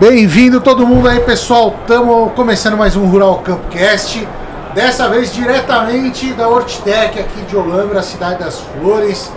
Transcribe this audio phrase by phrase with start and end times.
[0.00, 1.76] Bem-vindo todo mundo aí, pessoal.
[1.82, 4.26] Estamos começando mais um Rural Campcast.
[4.74, 9.30] Dessa vez diretamente da Hortitec aqui de Olambra, cidade das Flores,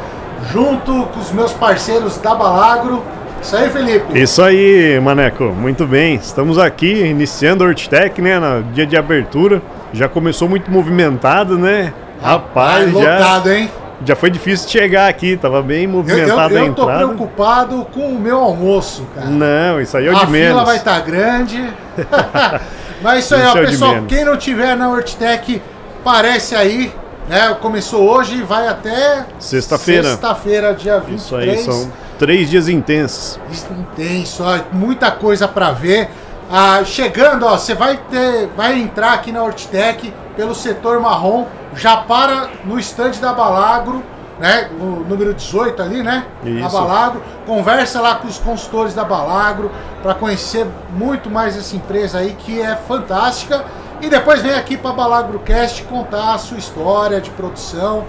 [0.54, 3.04] junto com os meus parceiros da Balagro.
[3.41, 4.18] Isso aí, Felipe.
[4.18, 5.43] Isso aí, Maneco.
[5.43, 6.15] Muito bem.
[6.15, 9.61] Estamos aqui iniciando a Hortitec, né, no dia de abertura.
[9.91, 11.93] Já começou muito movimentado, né?
[12.21, 13.69] Rapaz, Rapaz já lotado, hein?
[14.06, 16.98] Já foi difícil chegar aqui, tava bem Eu, eu, movimentado a eu tô entrada.
[17.06, 19.28] preocupado com o meu almoço, cara.
[19.28, 20.50] Não, isso aí é o a de menos.
[20.50, 21.74] fila vai estar grande.
[23.02, 24.04] Mas isso aí, Isso ó, é pessoal.
[24.08, 25.61] Quem não tiver na Hortitec,
[26.04, 26.94] parece aí.
[27.28, 27.56] Né?
[27.61, 30.10] Começou hoje e vai até Sexta-feira.
[30.10, 31.22] Sexta-feira, dia 23.
[31.22, 33.39] Isso aí, são três dias intensos.
[33.52, 36.09] Isso intenso, ó, muita coisa para ver.
[36.52, 41.97] Ah, chegando, ó, você vai ter, vai entrar aqui na Hortitec pelo setor marrom, já
[41.97, 44.03] para no estande da Balagro,
[44.39, 44.69] né?
[44.80, 46.25] O número 18 ali, né?
[46.44, 46.66] Isso.
[46.66, 49.71] A Balagro, conversa lá com os consultores da Balagro
[50.02, 53.64] para conhecer muito mais essa empresa aí que é fantástica.
[54.02, 58.03] E depois vem aqui para Balagrocast contar a sua história de produção,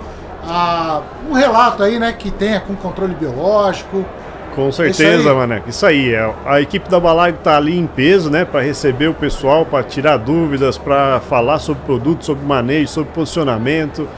[0.46, 4.04] ah, um relato aí, né, que tenha com controle biológico,
[4.54, 5.68] Com Isso certeza, Maneco.
[5.68, 9.14] Isso aí, é, a equipe da Balag tá ali em peso, né, para receber o
[9.14, 14.08] pessoal, para tirar dúvidas, para falar sobre produto, sobre manejo, sobre posicionamento.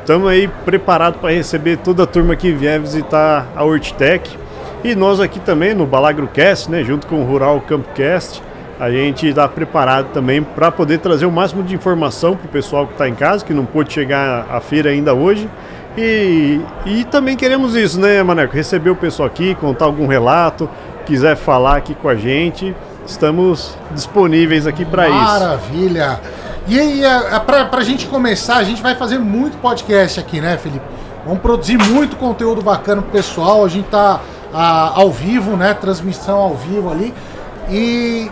[0.00, 4.36] Estamos aí preparados para receber toda a turma que vier visitar a Hortitec.
[4.82, 8.42] E nós aqui também no Balagrocast, né, junto com o Rural Campcast,
[8.80, 12.84] a gente está preparado também para poder trazer o máximo de informação para o pessoal
[12.84, 15.48] que está em casa, que não pôde chegar à feira ainda hoje.
[15.96, 18.54] E, e também queremos isso, né, Maneco?
[18.54, 20.68] Receber o pessoal aqui, contar algum relato,
[21.04, 22.74] quiser falar aqui com a gente,
[23.06, 25.18] estamos disponíveis aqui para isso.
[25.18, 26.20] Maravilha!
[26.66, 30.40] E aí, a- a- pra, pra gente começar, a gente vai fazer muito podcast aqui,
[30.40, 30.84] né, Felipe?
[31.26, 33.64] Vamos produzir muito conteúdo bacana pro pessoal.
[33.64, 34.20] A gente tá
[34.54, 35.72] ah, ao vivo, né?
[35.74, 37.12] Transmissão ao vivo ali.
[37.70, 38.30] E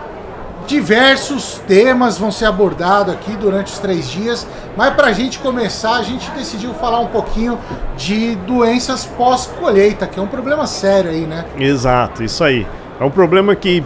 [0.71, 4.47] diversos temas vão ser abordados aqui durante os três dias.
[4.77, 7.59] Mas pra gente começar, a gente decidiu falar um pouquinho
[7.97, 11.45] de doenças pós-colheita, que é um problema sério aí, né?
[11.59, 12.65] Exato, isso aí.
[13.01, 13.83] É um problema que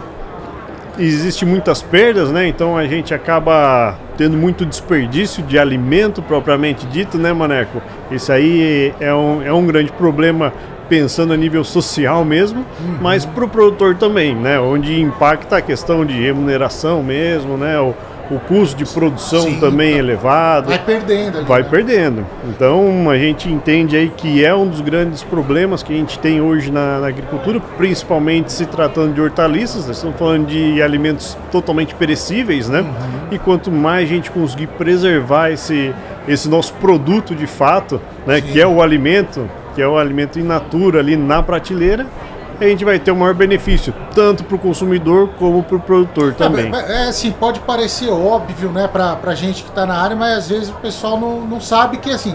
[0.99, 2.47] existe muitas perdas, né?
[2.47, 7.81] Então a gente acaba tendo muito desperdício de alimento propriamente dito, né, Maneco?
[8.11, 10.53] Isso aí é um, é um grande problema
[10.89, 12.97] pensando a nível social mesmo, Uhum.
[13.01, 14.59] mas para o produtor também, né?
[14.59, 17.79] Onde impacta a questão de remuneração mesmo, né?
[17.79, 17.93] O,
[18.31, 19.99] o custo de produção Sim, também tá.
[19.99, 21.45] elevado Vai perdendo ali.
[21.47, 21.67] vai né?
[21.69, 22.25] perdendo.
[22.49, 26.41] Então a gente entende aí que é um dos grandes problemas que a gente tem
[26.41, 31.93] hoje na, na agricultura, principalmente se tratando de hortaliças, nós estamos falando de alimentos totalmente
[31.93, 32.83] perecíveis, né?
[33.31, 35.93] E quanto mais a gente conseguir preservar esse,
[36.27, 38.37] esse nosso produto de fato, né?
[38.37, 38.41] Sim.
[38.53, 42.07] Que é o alimento, que é o alimento in natura ali na prateleira,
[42.59, 46.33] a gente vai ter o maior benefício, tanto para o consumidor como para o produtor
[46.33, 46.73] também.
[46.73, 50.37] É, é, assim, pode parecer óbvio, né, pra, pra gente que tá na área, mas
[50.37, 52.33] às vezes o pessoal não, não sabe que, assim,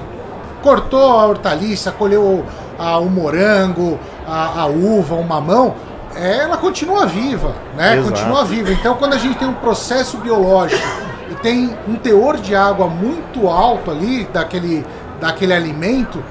[0.62, 2.44] cortou a hortaliça, colheu
[2.78, 5.74] a- o morango, a, a uva, o mamão,
[6.14, 7.96] ela continua viva, né?
[7.96, 8.10] Exato.
[8.10, 8.70] Continua viva.
[8.72, 10.82] Então, quando a gente tem um processo biológico
[11.30, 14.84] e tem um teor de água muito alto ali, daquele,
[15.18, 16.22] daquele alimento,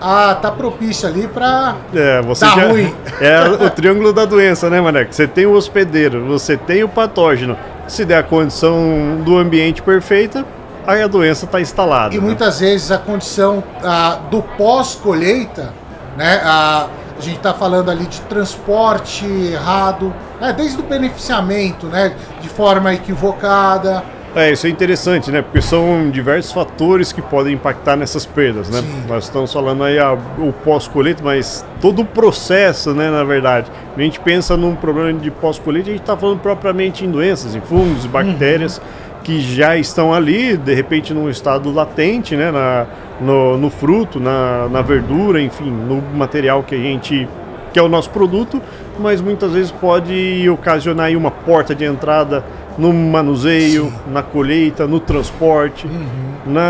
[0.00, 2.68] ah, tá propício ali pra É, você Tá já.
[2.68, 2.94] ruim.
[3.20, 5.12] É o triângulo da doença, né, Maneco?
[5.14, 7.56] Você tem o hospedeiro, você tem o patógeno.
[7.86, 10.44] Se der a condição do ambiente perfeita,
[10.86, 12.14] aí a doença está instalada.
[12.14, 12.24] E né?
[12.24, 15.72] muitas vezes a condição ah, do pós-colheita,
[16.16, 16.40] né?
[16.44, 16.86] ah,
[17.18, 22.14] a gente está falando ali de transporte errado, né, desde o beneficiamento, né?
[22.40, 24.02] De forma equivocada.
[24.34, 25.42] É, isso é interessante, né?
[25.42, 28.80] Porque são diversos fatores que podem impactar nessas perdas, né?
[28.80, 29.04] Sim.
[29.08, 33.70] Nós estamos falando aí ah, o pós-colheita, mas todo o processo, né, na verdade.
[33.96, 37.60] A gente pensa num problema de pós-colheita, a gente está falando propriamente em doenças, em
[37.60, 38.80] fungos, bactérias
[39.24, 42.86] que já estão ali, de repente num estado latente, né, na,
[43.20, 47.28] no, no fruto, na, na verdura, enfim, no material que a gente
[47.72, 48.60] que é o nosso produto,
[48.98, 52.44] mas muitas vezes pode ocasionar aí uma porta de entrada
[52.78, 55.88] no manuseio, na colheita, no transporte,
[56.46, 56.60] no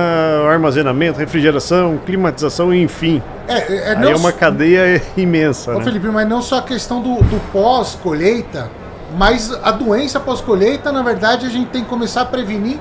[0.48, 3.22] armazenamento, refrigeração, climatização, enfim.
[3.46, 5.84] É, é, é Aí é uma cadeia imensa, Ô, né?
[5.84, 8.70] Felipe, mas não só a questão do, do pós-colheita,
[9.16, 12.78] mas a doença pós-colheita, na verdade, a gente tem que começar a prevenir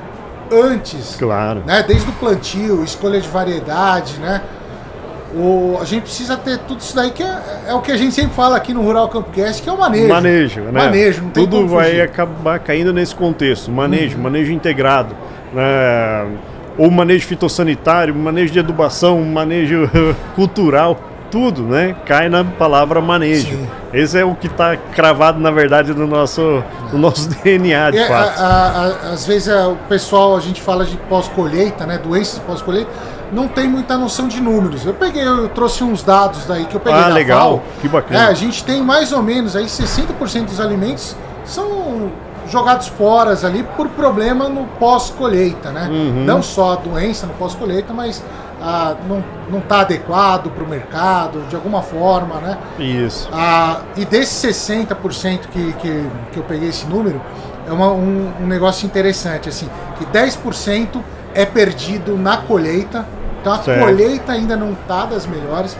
[0.51, 1.15] antes.
[1.15, 1.63] Claro.
[1.65, 1.83] né?
[1.87, 4.41] Desde o plantio, escolha de variedade, né?
[5.35, 7.37] O, a gente precisa ter tudo isso daí que é,
[7.67, 10.07] é o que a gente sempre fala aqui no Rural Campcast, que é o manejo.
[10.07, 10.71] Manejo, né?
[10.71, 13.69] Manejo, não tem Tudo vai acabar caindo nesse contexto.
[13.71, 14.23] Manejo, Uhum.
[14.23, 15.15] manejo integrado.
[15.53, 16.27] Né?
[16.77, 19.89] Ou manejo fitossanitário, manejo de adubação, manejo
[20.35, 20.97] cultural.
[21.31, 23.49] tudo, né, cai na palavra manejo.
[23.55, 23.67] Sim.
[23.93, 28.07] Esse é o que está cravado, na verdade, no nosso, no nosso DNA, de é,
[28.07, 28.39] fato.
[28.39, 32.89] A, a, a, às vezes o pessoal, a gente fala de pós-colheita, né, doenças pós-colheita,
[33.31, 34.85] não tem muita noção de números.
[34.85, 37.49] Eu peguei, eu trouxe uns dados daí que eu peguei ah, legal.
[37.57, 37.63] Val.
[37.81, 38.25] Que bacana.
[38.25, 41.15] É, a gente tem mais ou menos aí 60% dos alimentos
[41.45, 42.11] são
[42.49, 45.87] jogados fora ali por problema no pós-colheita, né?
[45.89, 46.25] Uhum.
[46.25, 48.23] Não só a doença no pós-colheita, mas
[48.61, 48.95] ah,
[49.49, 52.57] não está adequado para o mercado, de alguma forma, né?
[52.77, 53.29] Isso.
[53.31, 57.21] Ah, e desses 60% que, que, que eu peguei esse número,
[57.67, 60.99] é uma, um, um negócio interessante, assim, que 10%
[61.33, 63.05] é perdido na colheita,
[63.41, 63.79] então a certo.
[63.79, 65.77] colheita ainda não está das melhores,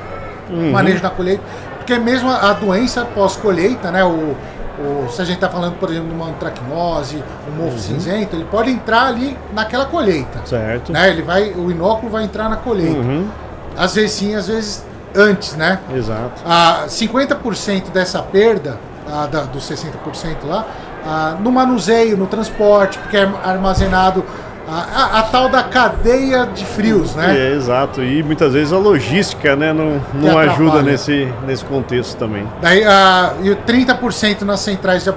[0.50, 0.72] uhum.
[0.72, 1.44] manejo da colheita,
[1.78, 4.04] porque mesmo a, doença pós-colheita, né?
[4.04, 4.36] O,
[4.80, 7.78] o, se a gente está falando, por exemplo, de uma antracnose, um mofo uhum.
[7.78, 10.40] cinzento, ele pode entrar ali naquela colheita.
[10.46, 10.92] Certo.
[10.92, 11.10] Né?
[11.10, 13.00] Ele vai, o inóculo vai entrar na colheita.
[13.00, 13.28] Uhum.
[13.76, 14.86] Às vezes sim, às vezes
[15.16, 15.80] antes, né?
[15.94, 16.42] Exato.
[16.46, 18.78] Ah, 50% dessa perda,
[19.12, 20.66] ah, da, dos 60% lá,
[21.06, 24.24] ah, no manuseio, no transporte, porque é armazenado
[24.72, 27.36] a, a, tal da cadeia de frios, né?
[27.36, 28.04] É, exato.
[28.04, 32.48] E muitas vezes a logística né, não, não ajuda nesse, nesse contexto também.
[32.62, 35.10] Daí, a, e 30% nas centrais de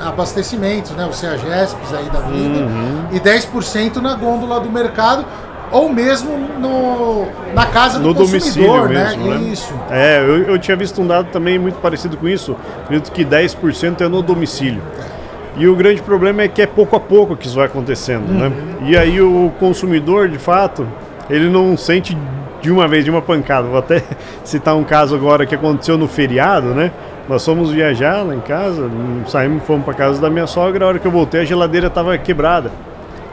[0.00, 1.06] abastecimento, né?
[1.06, 2.58] O CEAGESPs aí da vida.
[2.58, 3.06] Uhum.
[3.12, 5.24] E 10% na gôndola do mercado
[5.70, 9.16] ou mesmo no, na casa do no consumidor, né?
[9.16, 9.36] Mesmo, né?
[9.52, 9.74] Isso.
[9.90, 14.00] É, eu, eu tinha visto um dado também muito parecido com isso, acredito que 10%
[14.00, 14.82] é no domicílio.
[15.12, 15.15] É.
[15.56, 18.38] E o grande problema é que é pouco a pouco que isso vai acontecendo, uhum.
[18.38, 18.52] né?
[18.82, 20.86] E aí o consumidor, de fato,
[21.30, 22.16] ele não sente
[22.60, 23.66] de uma vez, de uma pancada.
[23.66, 24.02] Vou até
[24.44, 26.92] citar um caso agora que aconteceu no feriado, né?
[27.28, 28.88] Nós fomos viajar lá em casa,
[29.26, 32.16] saímos, fomos para casa da minha sogra, a hora que eu voltei a geladeira estava
[32.18, 32.70] quebrada.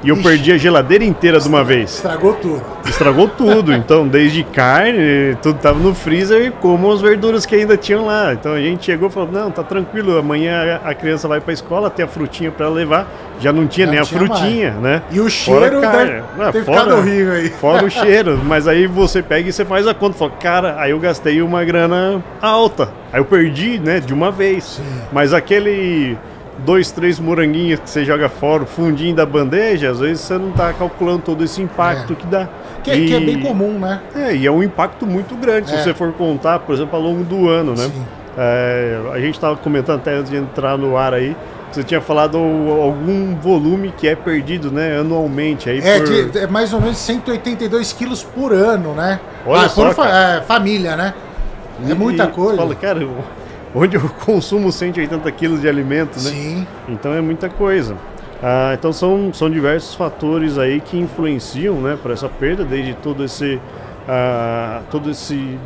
[0.03, 0.23] E eu Ixi.
[0.23, 1.95] perdi a geladeira inteira de uma vez.
[1.95, 2.61] Estragou tudo.
[2.85, 3.73] Estragou tudo.
[3.83, 8.33] Então, desde carne, tudo tava no freezer, como as verduras que ainda tinham lá.
[8.33, 11.89] Então a gente chegou e falou: não, tá tranquilo, amanhã a criança vai pra escola,
[11.89, 13.07] tem a frutinha para levar.
[13.39, 14.83] Já não tinha nem a frutinha, mais.
[14.83, 15.01] né?
[15.11, 17.49] E o cheiro fora ah, ter fora, horrível aí.
[17.49, 18.39] Fora o cheiro.
[18.45, 20.17] Mas aí você pega e você faz a conta.
[20.17, 22.89] Fala, cara, aí eu gastei uma grana alta.
[23.11, 24.63] Aí eu perdi, né, de uma vez.
[24.63, 24.83] Sim.
[25.11, 26.17] Mas aquele
[26.59, 30.49] dois, três moranguinhos que você joga fora, o fundinho da bandeja, às vezes você não
[30.49, 32.15] está calculando todo esse impacto é.
[32.15, 32.49] que dá.
[32.83, 34.01] Que, e, que, é bem comum, né?
[34.15, 35.77] É, e é um impacto muito grande, é.
[35.77, 37.89] se você for contar, por exemplo, ao longo do ano, né?
[38.37, 41.35] É, a gente estava comentando até antes de entrar no ar aí,
[41.71, 45.69] você tinha falado algum volume que é perdido, né, anualmente.
[45.69, 46.07] Aí é, por...
[46.07, 49.19] de, é mais ou menos 182 quilos por ano, né?
[49.45, 51.13] Olha ah, só, por fa é, família, né?
[51.87, 52.57] É e, muita coisa.
[52.57, 52.99] Fala, cara,
[53.73, 56.29] onde eu consumo 180 quilos de alimento, né?
[56.29, 56.67] Sim.
[56.87, 57.95] Então é muita coisa.
[58.41, 63.23] Ah, então são, são diversos fatores aí que influenciam né, para essa perda, desde todo
[63.23, 63.59] esse,
[64.07, 65.57] ah, todo esse,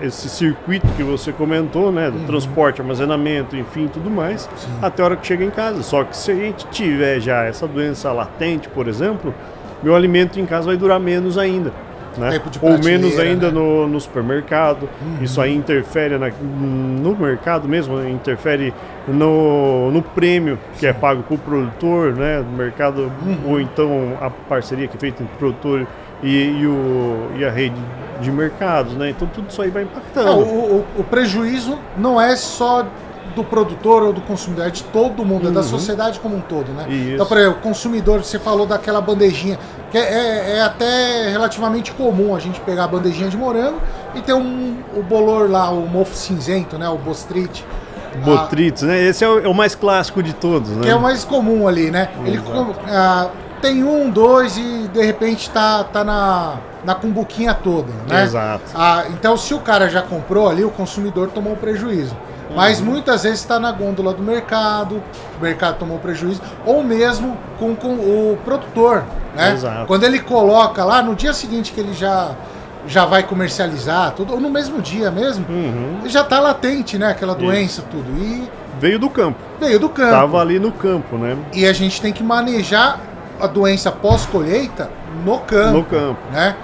[0.00, 2.26] esse circuito que você comentou, né, do uhum.
[2.26, 4.70] transporte, armazenamento, enfim, tudo mais, Sim.
[4.80, 5.82] até a hora que chega em casa.
[5.82, 9.34] Só que se a gente tiver já essa doença latente, por exemplo,
[9.82, 11.72] meu alimento em casa vai durar menos ainda
[12.16, 12.40] né?
[12.62, 13.52] Ou menos ainda né?
[13.52, 14.88] no, no, supermercado.
[15.00, 15.22] Uhum.
[15.22, 18.72] Isso aí interfere na, no mercado mesmo, interfere
[19.06, 22.38] no, no prêmio que é pago para o produtor, né?
[22.38, 23.38] Do mercado, uhum.
[23.46, 25.86] ou então a parceria que é feita entre o produtor
[26.22, 27.76] e, e, o, e a rede
[28.20, 29.10] de mercados, né?
[29.10, 30.30] Então tudo isso aí vai impactando.
[30.30, 32.86] o, o, o prejuízo não é só
[33.36, 35.50] do produtor ou do consumidor, é de todo mundo, uhum.
[35.50, 35.68] é da uhum.
[35.68, 36.86] sociedade como um todo, né?
[36.88, 37.10] Isso.
[37.10, 39.58] Então, por exemplo, o consumidor, você falou daquela bandejinha,
[39.90, 43.78] que é, é, é, até relativamente comum a gente pegar a bandejinha de morango
[44.14, 46.88] e ter um, o bolor lá, o mofo cinzento, né?
[46.88, 47.64] O bostrite.
[48.24, 49.04] Botritos, ah, né?
[49.04, 50.84] Esse é o, é o, mais clássico de todos, né?
[50.84, 52.08] Que é o mais comum ali, né?
[52.24, 52.40] Ele
[52.88, 53.28] ah,
[53.60, 58.24] tem um, dois e de repente tá, tá na, na cumbuquinha toda, né?
[58.24, 58.64] Exato.
[58.74, 62.16] Ah, então, se o cara já comprou ali, o consumidor tomou prejuízo.
[62.54, 65.02] Mas muitas vezes está na gôndola do mercado,
[65.38, 69.04] o mercado tomou prejuízo, ou mesmo com, com o produtor.
[69.34, 69.52] Né?
[69.52, 69.86] Exato.
[69.86, 72.30] Quando ele coloca lá, no dia seguinte que ele já,
[72.86, 76.00] já vai comercializar, tudo, ou no mesmo dia mesmo, uhum.
[76.06, 77.10] já está latente, né?
[77.10, 77.84] Aquela doença, Isso.
[77.90, 78.08] tudo.
[78.18, 78.48] E
[78.80, 79.38] veio do campo.
[79.60, 80.10] Veio do campo.
[80.10, 81.36] Tava ali no campo, né?
[81.52, 83.00] E a gente tem que manejar
[83.40, 84.90] a doença pós-colheita
[85.24, 85.78] no campo.
[85.78, 86.20] No campo.
[86.32, 86.56] Né?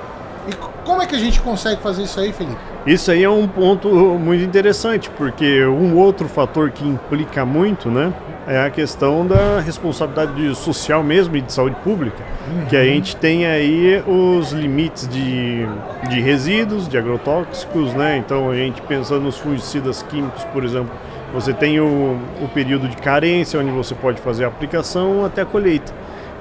[0.49, 0.52] E
[0.84, 2.58] como é que a gente consegue fazer isso aí, Felipe?
[2.84, 8.12] Isso aí é um ponto muito interessante, porque um outro fator que implica muito, né,
[8.46, 12.66] é a questão da responsabilidade social mesmo e de saúde pública, uhum.
[12.66, 15.64] que a gente tem aí os limites de,
[16.11, 20.90] de resíduos, de agrotóxicos, né, então a gente pensando nos fungicidas químicos, por exemplo,
[21.32, 25.46] você tem o, o período de carência, onde você pode fazer a aplicação até a
[25.46, 25.92] colheita.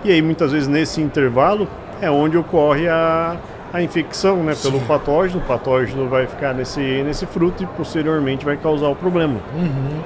[0.04, 1.68] E aí muitas vezes nesse intervalo
[2.02, 3.38] é onde ocorre a
[3.74, 4.86] a infecção né, pelo Sim.
[4.86, 9.36] patógeno, o patógeno vai ficar nesse, nesse fruto e posteriormente vai causar o problema.
[9.56, 10.00] Uhum.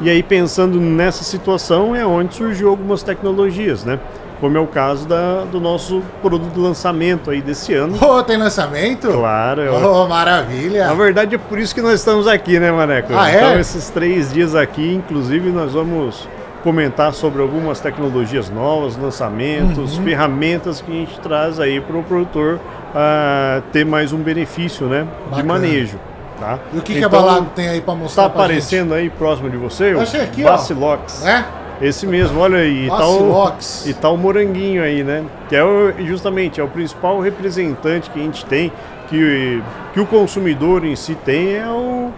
[0.00, 3.98] E aí pensando nessa situação é onde surgiu algumas tecnologias, né?
[4.40, 7.96] Como é o caso da, do nosso produto de lançamento aí desse ano.
[8.00, 9.08] Ô, tem lançamento?
[9.08, 10.86] Claro, é Ô, maravilha.
[10.86, 13.12] Na verdade é por isso que nós estamos aqui, né, Maneco?
[13.16, 13.36] Ah, é?
[13.36, 16.28] Então esses três dias aqui, inclusive, nós vamos
[16.62, 20.04] comentar sobre algumas tecnologias novas, lançamentos, Uhum.
[20.04, 22.60] ferramentas que a gente traz aí para o produtor
[22.94, 25.98] ah, ter mais um benefício, né, de manejo.
[26.40, 26.58] Tá?
[26.72, 29.10] E o que, que então, a Balago tem aí pra mostrar Tá pra aparecendo aí
[29.10, 29.92] próximo de você?
[29.92, 30.50] o Achei aqui, ó.
[30.52, 31.20] Bacilox.
[31.24, 31.28] gente?
[31.30, 31.44] É?
[31.80, 32.86] Esse mesmo, olha aí.
[32.86, 33.86] E tá, o, Bacilox.
[33.86, 35.24] e tá o moranguinho aí, né?
[35.48, 38.70] Que é o- justamente é o principal representante que a gente tem,
[39.08, 39.60] que,
[39.92, 42.10] que o consumidor em si tem, é o,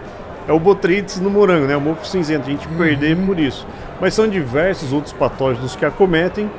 [0.47, 1.75] é o Botrytis no morango, né?
[1.75, 2.47] O mofo cinzento.
[2.47, 3.65] A gente perder por isso.
[3.99, 6.49] Mas são diversos outros patógenos que acometem.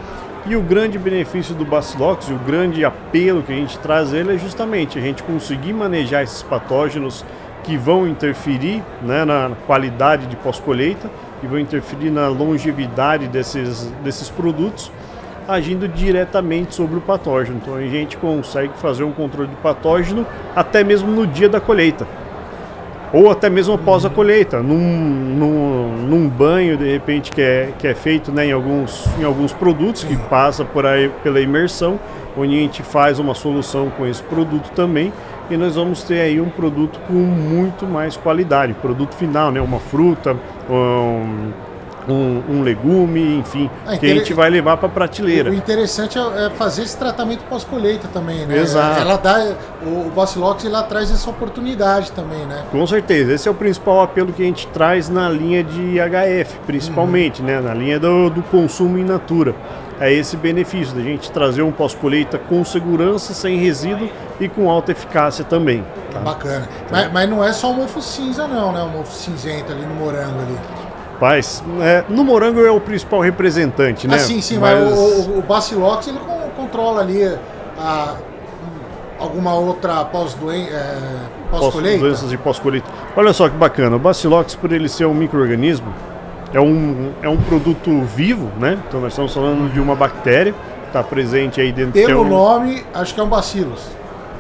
[0.44, 4.34] E o grande benefício do Bacilox, e o grande apelo que a gente traz ele
[4.34, 7.25] é justamente a gente conseguir manejar esses patógenos
[7.62, 11.08] que vão interferir né, na qualidade de pós-colheita
[11.44, 14.90] e vão interferir na longevidade desses, desses produtos,
[15.46, 17.61] agindo diretamente sobre o patógeno.
[17.62, 22.04] Então a gente consegue fazer um controle de patógeno até mesmo no dia da colheita.
[23.12, 27.87] Ou até mesmo após a colheita, num, num, num banho de repente que é, que
[27.87, 32.00] é feito né, em, alguns, em alguns produtos, que passa por aí pela imersão,
[32.37, 35.12] onde a gente faz uma solução com esse produto também,
[35.50, 39.78] e nós vamos ter aí um produto com muito mais qualidade, produto final, né, uma
[39.78, 40.35] fruta,
[40.71, 41.50] um,
[42.09, 45.50] um, um legume, enfim, Ah, que a gente vai levar para a prateleira.
[45.50, 48.59] O interessante é é fazer esse tratamento pós-colheita também, né?
[48.59, 49.00] Exato.
[49.00, 49.54] Ela dá,
[49.85, 52.64] o, o Bacilox ele traz essa oportunidade também, né?
[52.71, 56.59] Com certeza, esse é o principal apelo que a gente traz na linha de HF,
[56.66, 57.61] principalmente, né?
[57.61, 59.54] na linha do, do consumo in natura.
[60.00, 64.09] É esse benefício da gente trazer um pós-colheita com segurança, sem resíduo
[64.40, 65.85] e com alta eficácia também.
[66.12, 66.18] tá?
[66.21, 66.68] Bacana.
[66.90, 68.82] Mas, mas não é só o mofo cinza, não, né?
[68.82, 70.59] O mofo cinzento ali no morango ali.
[71.23, 74.17] Paz, é, no morango é o principal representante, né?
[74.17, 77.23] Ah, sim, sim, mas, o, o, o Bacilox ele con- controla ali
[77.79, 78.17] a,
[79.21, 80.97] alguma outra pós-doen- é,
[81.49, 82.00] pós- pós-colheita.
[82.00, 82.88] doenças pós-colheita.
[83.17, 85.95] Olha só que bacana, o Bacillox, por ele ser um microorganismo,
[86.52, 88.76] é um, é um produto vivo, né?
[88.88, 90.52] Então nós estamos falando de uma bactéria,
[90.88, 93.81] está presente aí dentro que Pelo um- nome, acho que é um bacilos.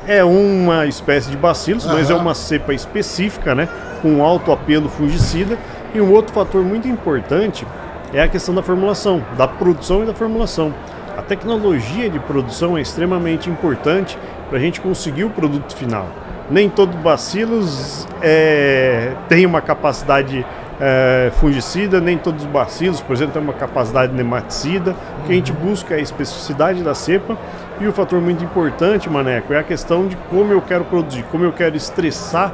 [0.04, 3.68] É uma espécie de bacilos, mas é uma cepa específica, né?
[4.02, 5.56] Com alto apelo fungicida.
[5.94, 7.66] E um outro fator muito importante
[8.14, 10.72] é a questão da formulação, da produção e da formulação.
[11.16, 14.18] A tecnologia de produção é extremamente importante
[14.48, 16.06] para a gente conseguir o produto final.
[16.50, 20.44] Nem todo bacilos é, tem uma capacidade
[20.80, 24.96] é, fungicida, nem todos os bacilos, por exemplo, têm uma capacidade nematicida.
[25.20, 27.36] O que a gente busca é a especificidade da cepa
[27.78, 31.44] e o fator muito importante, Maneco, é a questão de como eu quero produzir, como
[31.44, 32.52] eu quero estressar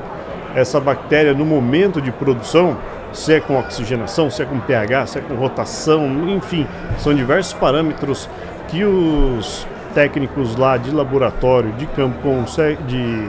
[0.54, 2.76] essa bactéria no momento de produção,
[3.12, 6.66] se é com oxigenação, se é com pH, se é com rotação, enfim,
[6.98, 8.28] são diversos parâmetros
[8.68, 13.28] que os técnicos lá de laboratório, de campo, consegue, de,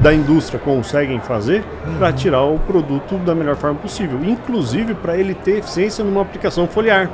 [0.00, 1.64] da indústria conseguem fazer
[1.98, 6.66] para tirar o produto da melhor forma possível, inclusive para ele ter eficiência numa aplicação
[6.66, 7.08] foliar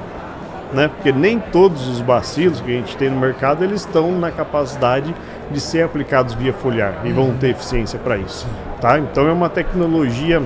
[0.73, 0.89] né?
[0.89, 5.15] Porque nem todos os bacilos que a gente tem no mercado eles estão na capacidade
[5.51, 8.47] de ser aplicados via foliar e vão ter eficiência para isso,
[8.81, 8.99] tá?
[8.99, 10.43] Então é uma tecnologia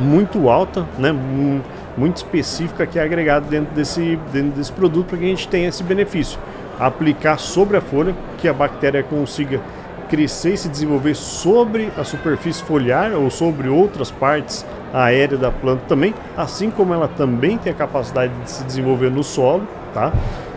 [0.00, 1.12] muito alta, né?
[1.12, 1.60] mu-
[1.96, 5.68] Muito específica que é agregada dentro desse, dentro desse produto para que a gente tenha
[5.68, 6.38] esse benefício.
[6.78, 9.60] Aplicar sobre a folha, que a bactéria consiga
[10.08, 14.64] crescer e se desenvolver sobre a superfície foliar ou sobre outras partes
[14.94, 19.22] aéreas da planta também, assim como ela também tem a capacidade de se desenvolver no
[19.22, 20.12] solo, tá?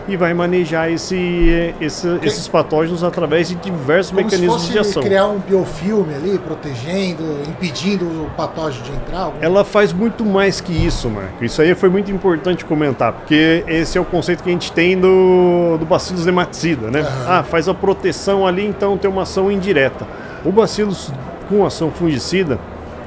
[0.07, 5.01] E vai manejar esse, esse- esses patógenos através de diversos Como mecanismos de ação.
[5.01, 9.31] criar um biofilme ali, protegendo, impedindo o patógeno de entrar.
[9.39, 11.43] Ela faz muito mais que isso, Marco.
[11.45, 14.99] Isso aí foi muito importante comentar, porque esse é o conceito que a gente tem
[14.99, 16.99] do, do Bacillus nematicida, né?
[16.99, 17.25] Aham.
[17.39, 20.05] Ah, faz a proteção ali, então tem uma ação indireta.
[20.43, 21.11] O Bacillus
[21.47, 22.59] com ação fungicida,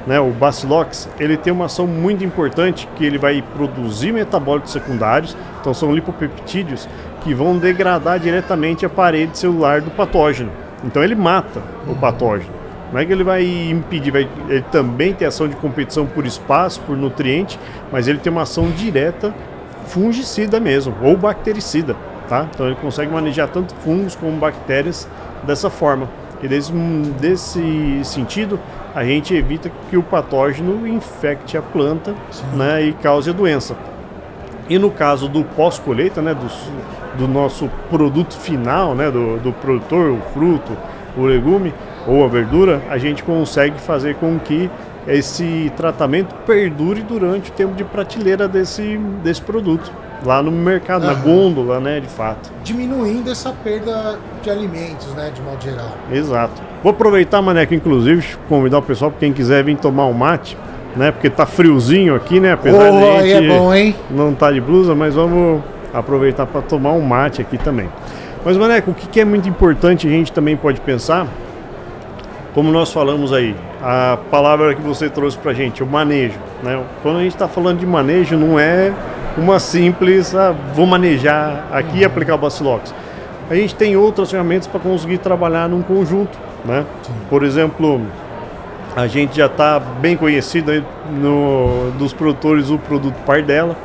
[0.07, 5.35] né, o Bacillox, ele tem uma ação muito importante que ele vai produzir metabólitos secundários,
[5.59, 6.87] então são lipopeptídeos
[7.21, 10.49] que vão degradar diretamente a parede celular do patógeno.
[10.81, 12.53] Então ele mata o patógeno.
[12.93, 16.79] Não é que ele vai impedir, vai, ele também tem ação de competição por espaço,
[16.87, 17.59] por nutriente,
[17.91, 19.35] mas ele tem uma ação direta
[19.87, 21.97] fungicida mesmo, ou bactericida,
[22.29, 22.47] tá?
[22.53, 25.05] Então ele consegue manejar tanto fungos como bactérias
[25.43, 26.07] dessa forma.
[26.41, 26.71] E desse,
[27.19, 28.59] desse sentido,
[28.93, 32.13] a gente evita que o patógeno infecte a planta
[32.53, 33.75] né, e cause a doença.
[34.69, 36.47] E no caso do pós-colheita, né, do,
[37.17, 40.77] do nosso produto final, né, do, do produtor, o fruto,
[41.15, 41.73] o legume
[42.05, 44.69] ou a verdura, a gente consegue fazer com que
[45.07, 49.91] esse tratamento perdure durante o tempo de prateleira desse, desse produto
[50.25, 52.51] lá no mercado, na gôndola, né, de fato.
[52.63, 55.91] Diminuindo essa perda de alimentos, né, de modo geral.
[56.11, 56.61] Exato.
[56.83, 60.57] Vou aproveitar, Maneco, inclusive, convidar o pessoal, para quem quiser vir tomar um mate,
[60.95, 63.95] né, porque tá friozinho aqui, né, apesar oh, de a gente é bom, hein?
[64.09, 65.61] não tá de blusa, mas vamos
[65.93, 67.89] aproveitar para tomar um mate aqui também.
[68.43, 71.27] Mas, Maneco, o que é muito importante a gente também pode pensar,
[72.53, 76.39] como nós falamos aí, a palavra que você trouxe para gente, o manejo.
[76.63, 76.81] Né?
[77.03, 78.91] Quando a gente está falando de manejo, não é
[79.37, 82.93] uma simples, ah, vou manejar aqui e aplicar o Bacilox.
[83.49, 86.37] A gente tem outras ferramentas para conseguir trabalhar num conjunto.
[86.65, 86.85] Né?
[87.29, 88.01] Por exemplo,
[88.95, 93.75] a gente já está bem conhecido aí no, dos produtores o produto Pardella,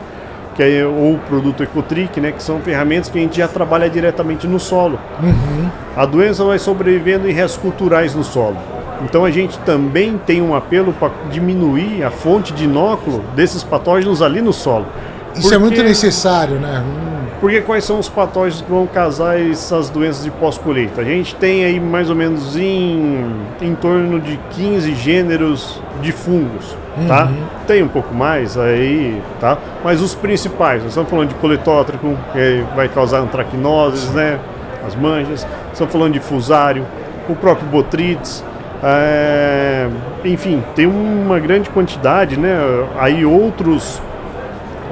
[0.55, 4.47] que é o produto Ecotric, né, que são ferramentas que a gente já trabalha diretamente
[4.47, 4.99] no solo.
[5.23, 5.69] Uhum.
[5.97, 8.57] A doença vai sobrevivendo em restos culturais no solo.
[9.03, 14.23] Então a gente também tem um apelo para diminuir a fonte de inóculo desses patógenos
[14.23, 14.87] ali no solo.
[15.35, 16.83] Isso porque, é muito necessário, né?
[16.85, 17.13] Hum.
[17.43, 21.01] Porque quais são os patógenos que vão causar essas doenças de pós-colheita?
[21.01, 26.77] A gente tem aí mais ou menos em, em torno de 15 gêneros de fungos,
[26.95, 27.01] tá?
[27.01, 27.09] uhum.
[27.09, 27.33] tá?
[27.67, 29.59] Tem um pouco mais aí, tá?
[29.83, 34.39] Mas os principais, nós estamos falando de coletótrico, que vai causar antracnoses, né?
[34.87, 35.45] As manchas.
[35.73, 36.87] Estamos falando de fusário,
[37.29, 38.45] o próprio botrites,
[38.85, 39.89] é,
[40.25, 42.57] enfim, tem uma grande quantidade, né?
[43.01, 44.01] Aí outros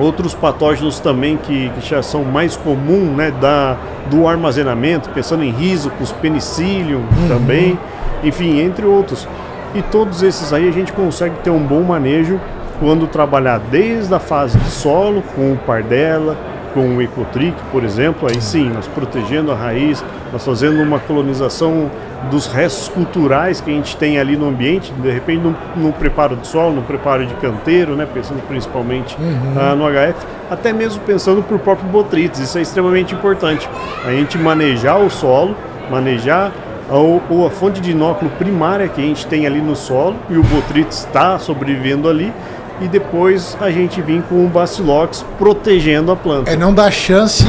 [0.00, 3.76] Outros patógenos também que, que já são mais comuns né, da,
[4.11, 7.28] do armazenamento, pensando em risicos, penicillium uhum.
[7.28, 7.78] também,
[8.25, 9.28] enfim, entre outros.
[9.75, 12.40] E todos esses aí a gente consegue ter um bom manejo
[12.80, 16.35] quando trabalhar desde a fase de solo, com o pardela,
[16.73, 20.02] com o ecotric, por exemplo, aí sim, nós protegendo a raiz,
[20.33, 21.90] nós fazendo uma colonização
[22.28, 26.37] dos restos culturais que a gente tem ali no ambiente, de repente no, no preparo
[26.37, 29.72] de solo, no preparo de canteiro, né, pensando principalmente uhum.
[29.72, 33.68] uh, no HF, até mesmo pensando por próprio Botrytis, isso é extremamente importante.
[34.04, 35.56] A gente manejar o solo,
[35.90, 36.52] manejar
[36.90, 40.37] ou, ou a fonte de inóculo primária que a gente tem ali no solo e
[40.37, 42.33] o Botrytis está sobrevivendo ali
[42.80, 46.50] e depois a gente vir com o Bacillox protegendo a planta.
[46.50, 47.44] É não dar chance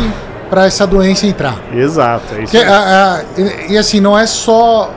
[0.51, 1.57] para essa doença entrar.
[1.73, 2.35] Exato.
[2.35, 4.93] É isso que, a, a, e, e, assim, não é só,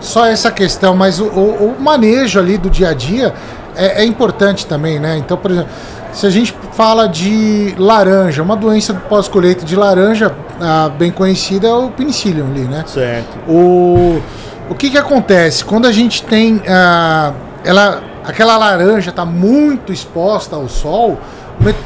[0.00, 3.32] só essa questão, mas o, o, o manejo ali do dia a dia
[3.76, 5.16] é, é, importante também, né?
[5.16, 5.70] Então, por exemplo,
[6.12, 11.72] se a gente fala de laranja, uma doença pós-colheita de laranja ah, bem conhecida é
[11.72, 12.82] o penicillium ali, né?
[12.86, 13.38] Certo.
[13.48, 14.20] O,
[14.68, 15.64] o que que acontece?
[15.64, 17.32] Quando a gente tem ah,
[17.64, 21.18] ela, aquela laranja está muito exposta ao sol,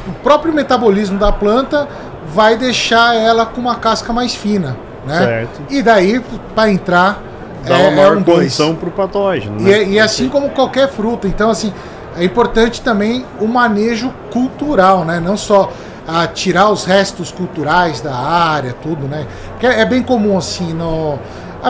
[0.07, 1.87] o próprio metabolismo da planta
[2.33, 5.17] vai deixar ela com uma casca mais fina, né?
[5.17, 5.61] Certo.
[5.69, 6.21] E daí
[6.55, 7.21] para entrar
[7.65, 9.59] dá é, uma maior é um condição para o patógeno.
[9.59, 9.83] Né?
[9.83, 11.73] E, e assim como qualquer fruta, então assim
[12.17, 15.19] é importante também o manejo cultural, né?
[15.19, 15.71] Não só
[16.07, 19.25] a tirar os restos culturais da área, tudo, né?
[19.59, 21.19] Que é, é bem comum assim no,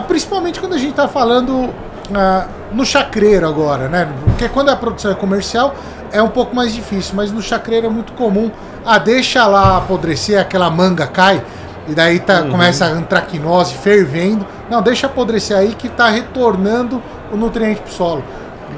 [0.06, 1.70] principalmente quando a gente está falando
[2.14, 4.08] ah, no chacreiro agora, né?
[4.24, 5.74] Porque quando a produção é comercial
[6.12, 8.50] é um pouco mais difícil, mas no chacreiro é muito comum
[8.84, 11.42] ah, deixa lá apodrecer, aquela manga cai,
[11.88, 12.50] e daí tá, uhum.
[12.50, 14.46] começa a antracnose fervendo.
[14.70, 18.24] Não, deixa apodrecer aí que está retornando o nutriente pro solo.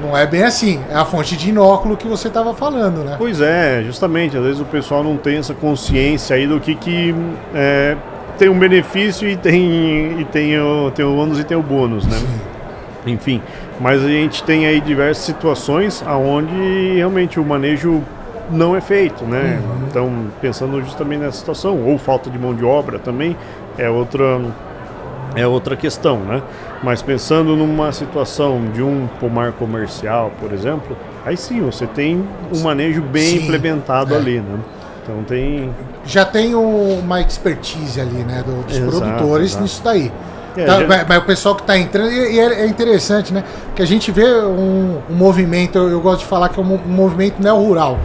[0.01, 3.15] Não é bem assim, é a fonte de inóculo que você estava falando, né?
[3.17, 7.15] Pois é, justamente, às vezes o pessoal não tem essa consciência aí do que, que
[7.53, 7.95] é,
[8.37, 12.05] tem um benefício e tem, e tem, o, tem o ônus e tem o bônus,
[12.07, 12.17] né?
[12.17, 13.11] Sim.
[13.11, 13.41] Enfim,
[13.79, 18.01] mas a gente tem aí diversas situações onde realmente o manejo
[18.53, 19.61] não é feito, né?
[19.61, 19.87] Uhum.
[19.89, 20.11] Então,
[20.41, 23.35] pensando justamente nessa situação, ou falta de mão de obra também
[23.77, 24.41] é outra
[25.35, 26.41] é outra questão, né?
[26.83, 32.59] Mas pensando numa situação de um pomar comercial, por exemplo, aí sim você tem um
[32.61, 34.17] manejo bem sim, implementado é.
[34.17, 34.59] ali, né?
[35.01, 35.73] Então tem
[36.05, 39.63] já tem uma expertise ali, né, dos exato, produtores exato.
[39.63, 40.11] nisso daí.
[40.55, 41.05] É, tá, já...
[41.07, 43.43] Mas o pessoal que está entrando, e, é, é, interessante, né?
[43.75, 46.75] Que a gente vê um, um movimento, eu, eu, gosto de falar que é um,
[46.75, 47.97] um movimento neo-rural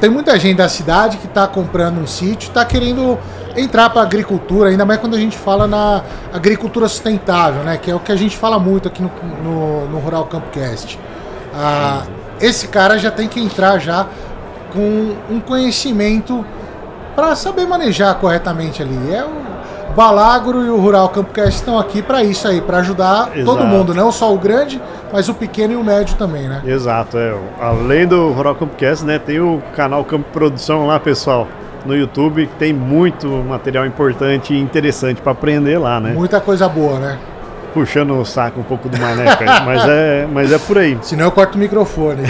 [0.00, 3.18] tem muita gente da cidade que está comprando um sítio, está querendo
[3.56, 7.76] entrar para a agricultura, ainda mais quando a gente fala na agricultura sustentável, né?
[7.76, 9.10] Que é o que a gente fala muito aqui no,
[9.42, 10.98] no, no Rural Campcast.
[11.54, 12.04] Ah,
[12.40, 14.06] esse cara já tem que entrar já
[14.72, 16.44] com um conhecimento
[17.14, 19.14] para saber manejar corretamente ali.
[19.14, 19.49] É o
[19.94, 23.44] Balagro e o Rural Campcast estão aqui para isso aí, para ajudar Exato.
[23.44, 24.80] todo mundo, não só o grande,
[25.12, 26.62] mas o pequeno e o médio também, né?
[26.64, 27.34] Exato, é.
[27.60, 31.48] Além do Rural Campcast, né, tem o canal Campo Produção lá, pessoal,
[31.84, 36.12] no YouTube, que tem muito material importante e interessante para aprender lá, né?
[36.12, 37.18] Muita coisa boa, né?
[37.72, 40.98] puxando o saco um pouco do mané, cara, mas, é, mas é por aí.
[41.02, 42.22] Senão eu corto o microfone.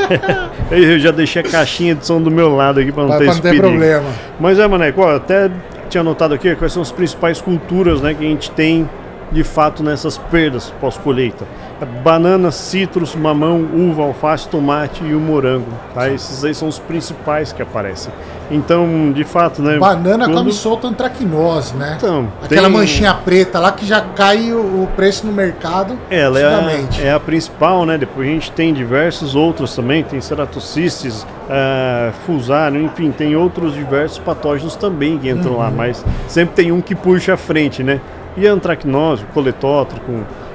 [0.70, 3.42] eu já deixei a caixinha de som do meu lado aqui para não ter esse
[3.42, 4.08] não ter problema.
[4.40, 5.50] Mas é, Maneco, até
[5.92, 8.88] tinha anotado aqui quais são as principais culturas né, que a gente tem
[9.32, 11.46] de fato nessas perdas pós-colheita.
[11.80, 15.66] É banana, citros, mamão, uva, alface, tomate e o morango.
[15.94, 16.08] Tá?
[16.10, 18.12] Esses aí são os principais que aparecem.
[18.50, 19.78] Então, de fato, né?
[19.78, 20.36] Banana quando...
[20.36, 21.94] come solta antracnose, né?
[21.96, 22.76] Então, Aquela tem...
[22.76, 25.98] manchinha preta lá que já cai o preço no mercado.
[26.10, 27.96] Ela é a, é a, principal, né?
[27.96, 34.18] Depois a gente tem diversos outros também, tem ceratocystis, uh, fusarium, enfim, tem outros diversos
[34.18, 35.58] patógenos também que entram uhum.
[35.58, 38.00] lá, mas sempre tem um que puxa a frente, né?
[38.36, 40.12] E a antracnose, o coletótrico,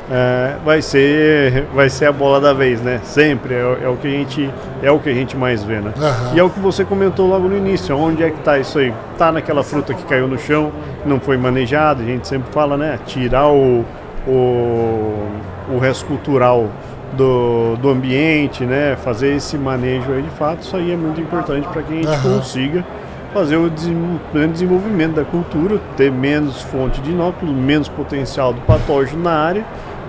[0.10, 3.02] é, vai ser vai ser a bola da vez, né?
[3.04, 4.50] Sempre é, é, o que a gente
[4.82, 5.94] é o que a gente mais vê, né?
[5.96, 6.36] Uhum.
[6.36, 7.96] E é o que você comentou logo no início.
[7.98, 8.94] Onde é que está isso aí?
[9.18, 10.72] Tá naquela fruta que caiu no chão,
[11.06, 12.02] não foi manejada.
[12.02, 12.98] A gente sempre fala, né?
[13.06, 13.86] Tirar o
[14.28, 15.30] o,
[15.74, 16.68] o resto cultural
[17.14, 18.96] do, do ambiente, né?
[18.98, 22.28] Fazer esse manejo aí de fato, isso aí é muito importante para que a gente
[22.28, 22.38] uhum.
[22.38, 22.86] consiga
[23.34, 29.34] fazer o desenvolvimento da cultura, ter menos fonte de inóculo, menos potencial do patógeno na
[29.34, 29.66] área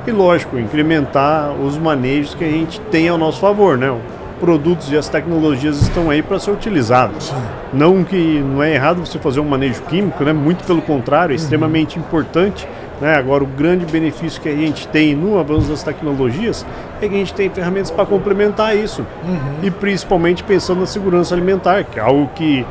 [0.07, 3.95] e, lógico, incrementar os manejos que a gente tem ao nosso favor, né?
[4.41, 7.33] Produtos e as tecnologias estão aí para ser utilizados.
[7.73, 10.33] Não que não é errado você fazer um manejo químico, né?
[10.33, 11.43] Muito pelo contrário, é uhum.
[11.43, 12.67] extremamente importante.
[13.01, 13.15] Né?
[13.15, 16.65] Agora, o grande benefício que a gente tem no avanço das tecnologias
[17.01, 19.05] é que a gente tem ferramentas para complementar isso.
[19.25, 19.39] Uhum.
[19.63, 22.65] E principalmente pensando na segurança alimentar, que é algo que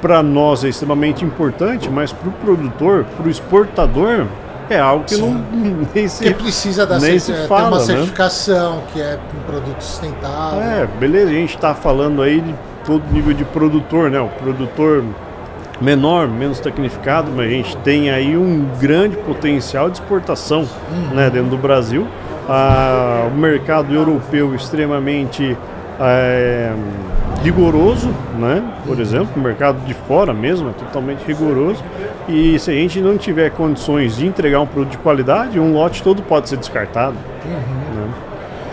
[0.00, 4.26] para nós é extremamente importante, mas para o produtor, para o exportador,
[4.68, 5.22] é algo que Sim.
[5.22, 7.84] não nem se, que precisa da nem se fala, uma né?
[7.84, 10.60] certificação, que é um produto sustentável.
[10.60, 12.54] É, beleza, a gente está falando aí de
[12.84, 14.20] todo nível de produtor, né?
[14.20, 15.04] O produtor
[15.80, 21.14] menor, menos tecnificado, mas a gente tem aí um grande potencial de exportação uhum.
[21.14, 22.06] né, dentro do Brasil.
[22.48, 25.56] Ah, o mercado europeu extremamente
[26.00, 26.72] é,
[27.42, 28.62] rigoroso, né?
[28.86, 31.82] Por exemplo, o mercado de fora mesmo é totalmente rigoroso.
[32.28, 36.02] E se a gente não tiver condições de entregar um produto de qualidade, um lote
[36.02, 37.16] todo pode ser descartado.
[37.44, 38.00] Uhum.
[38.00, 38.10] Né?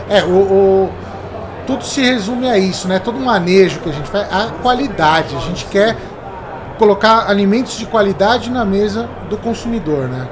[0.09, 0.89] É, o, o,
[1.65, 2.99] tudo se resume a isso, né?
[2.99, 5.35] Todo manejo que a gente faz, a qualidade.
[5.35, 5.95] A gente quer
[6.77, 10.27] colocar alimentos de qualidade na mesa do consumidor, né?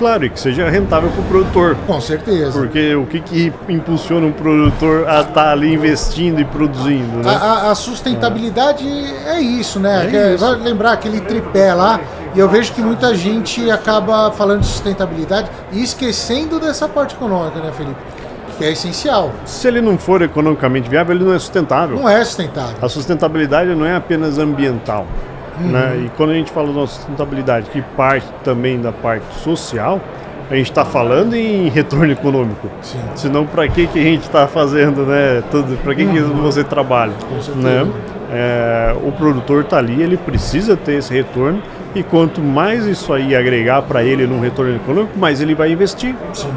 [0.00, 1.76] Claro, e que seja rentável para o produtor.
[1.86, 2.58] Com certeza.
[2.58, 7.38] Porque o que, que impulsiona um produtor a estar tá ali investindo e produzindo, né?
[7.38, 9.36] A, a sustentabilidade é.
[9.36, 9.40] é.
[9.42, 10.08] isso, né?
[10.10, 10.56] É isso.
[10.56, 12.00] Lembrar aquele tripé lá,
[12.34, 17.60] e eu vejo que muita gente acaba falando de sustentabilidade e esquecendo dessa parte econômica,
[17.60, 18.00] né, Felipe?
[18.56, 19.30] Que é essencial.
[19.44, 21.98] Se ele não for economicamente viável, ele não é sustentável.
[21.98, 22.76] Não é sustentável.
[22.80, 25.06] A sustentabilidade não é apenas ambiental.
[25.60, 25.70] Uhum.
[25.70, 26.02] Né?
[26.06, 30.00] E quando a gente fala da sustentabilidade, que parte também da parte social,
[30.50, 32.68] a gente está falando em retorno econômico.
[32.82, 32.98] Sim.
[33.14, 35.42] Senão, para que, que a gente está fazendo, né?
[35.84, 36.12] Para que, uhum.
[36.12, 37.12] que você trabalha?
[37.54, 37.86] Né?
[38.32, 41.62] É, o produtor está ali, ele precisa ter esse retorno
[41.94, 46.14] e quanto mais isso aí agregar para ele no retorno econômico, mais ele vai investir,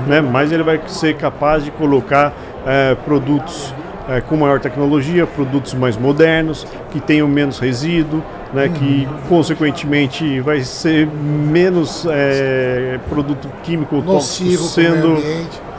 [0.08, 0.22] né?
[0.22, 2.32] mais ele vai ser capaz de colocar
[2.66, 3.74] é, produtos
[4.08, 10.62] é, com maior tecnologia, produtos mais modernos, que tenham menos resíduo, né, que consequentemente vai
[10.62, 15.18] ser menos é, produto químico Nocivo sendo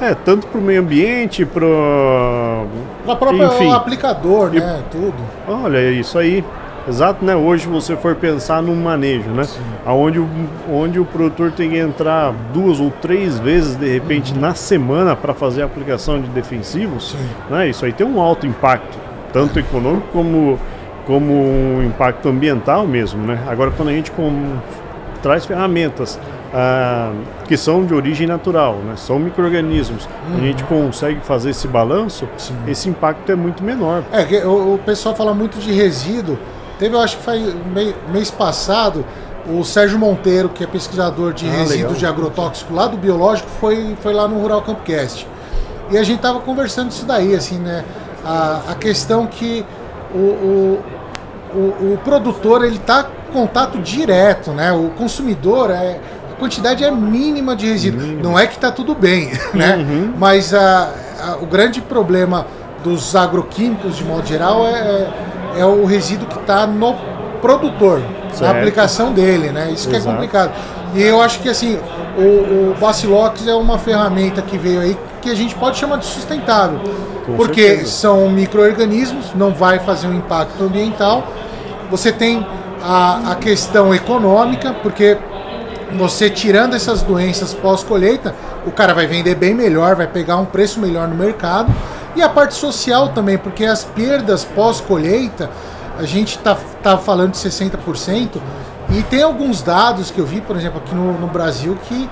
[0.01, 5.15] é tanto para o meio ambiente para o próprio aplicador, e, né, tudo.
[5.47, 6.45] Olha é isso aí.
[6.87, 7.35] Exato, né?
[7.35, 9.45] Hoje você for pensar num manejo, né?
[9.45, 9.61] Sim.
[9.87, 10.29] Onde, o,
[10.71, 14.41] onde o produtor tem que entrar duas ou três vezes de repente uhum.
[14.41, 17.17] na semana para fazer a aplicação de defensivos,
[17.49, 17.71] né?
[17.71, 18.99] Isso aí tem um alto impacto,
[19.33, 20.59] tanto econômico como
[21.07, 23.43] como um impacto ambiental mesmo, né?
[23.47, 24.57] Agora quando a gente com,
[25.23, 26.19] traz ferramentas
[26.53, 27.13] ah,
[27.49, 28.95] que são de origem natural, né?
[28.97, 30.37] são micro-organismos, uhum.
[30.37, 30.87] a gente uhum.
[30.87, 32.55] consegue fazer esse balanço, Sim.
[32.69, 34.05] esse impacto é muito menor.
[34.13, 36.39] É, o, o, pessoal fala muito de resíduo.
[36.79, 37.55] Teve, eu acho que foi
[38.13, 39.05] mês passado,
[39.49, 41.95] o Sérgio Monteiro, que é pesquisador de ah, resíduos legal.
[41.95, 45.27] de agrotóxico lá do biológico, foi, foi lá no Rural Campcast.
[45.91, 47.85] E a gente tava conversando isso daí, assim, né?
[48.25, 49.67] A, a questão que
[50.15, 50.83] o, o,
[51.55, 54.73] o, o produtor ele está em contato direto, né?
[54.73, 56.01] O consumidor é
[56.33, 58.01] a quantidade é mínima de resíduo.
[58.01, 58.23] Mínimo.
[58.23, 59.77] Não é que está tudo bem, né?
[59.77, 60.15] Uhum.
[60.19, 62.47] Mas a, a, o grande problema
[62.83, 65.11] dos agroquímicos de modo geral é,
[65.57, 66.95] é, é o resíduo que está no
[67.41, 68.43] produtor, certo.
[68.43, 69.71] na aplicação dele, né?
[69.71, 69.91] Isso Exato.
[69.91, 70.53] que é complicado.
[70.95, 71.79] E eu acho que assim,
[72.17, 76.07] o, o Bacilox é uma ferramenta que veio aí que a gente pode chamar de
[76.07, 76.79] sustentável.
[77.27, 77.91] Com porque certeza.
[77.91, 81.27] são micro-organismos, não vai fazer um impacto ambiental.
[81.91, 82.47] Você tem
[82.83, 85.17] a, a questão econômica, porque
[85.97, 88.35] você tirando essas doenças pós-colheita,
[88.67, 91.73] o cara vai vender bem melhor, vai pegar um preço melhor no mercado.
[92.15, 95.51] E a parte social também, porque as perdas pós-colheita,
[95.99, 98.41] a gente tá, tá falando de 60%,
[98.91, 102.09] e tem alguns dados que eu vi, por exemplo, aqui no, no Brasil, que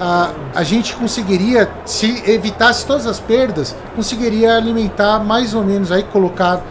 [0.00, 6.02] a, a gente conseguiria, se evitasse todas as perdas, conseguiria alimentar mais ou menos aí,
[6.02, 6.62] colocar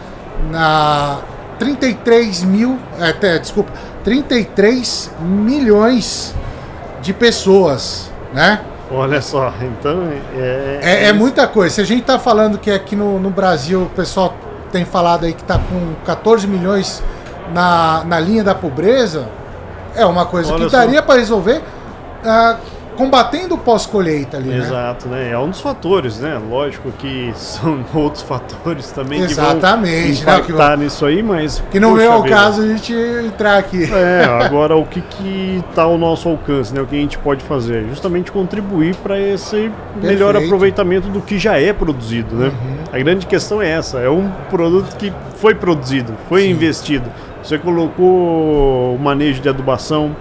[0.50, 1.18] na
[1.58, 3.72] 33 mil, até, desculpa,
[4.04, 6.34] 33 milhões
[7.00, 8.60] de pessoas, né?
[8.90, 11.74] Olha só, então é, é, é muita coisa.
[11.74, 14.34] Se a gente está falando que aqui no, no Brasil o pessoal
[14.70, 17.02] tem falado aí que está com 14 milhões
[17.52, 19.26] na, na linha da pobreza,
[19.96, 21.62] é uma coisa Olha que daria para resolver.
[22.24, 24.58] Uh, combatendo o pós-colheita ali, né?
[24.58, 25.30] Exato, né?
[25.30, 26.40] É um dos fatores, né?
[26.50, 30.84] Lógico que são outros fatores também Exatamente, que vão impactar né?
[30.84, 31.62] nisso aí, mas...
[31.70, 33.84] Que não é o caso a gente entrar aqui.
[33.92, 36.80] É, agora o que que tá ao nosso alcance, né?
[36.80, 37.86] O que a gente pode fazer?
[37.88, 39.74] Justamente contribuir para esse Perfeito.
[40.00, 42.46] melhor aproveitamento do que já é produzido, né?
[42.46, 42.76] Uhum.
[42.92, 46.50] A grande questão é essa, é um produto que foi produzido, foi Sim.
[46.50, 47.10] investido.
[47.46, 50.16] Você colocou o manejo de adubação,